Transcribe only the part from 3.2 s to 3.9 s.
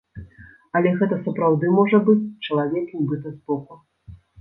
збоку.